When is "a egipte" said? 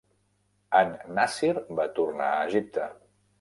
2.31-2.89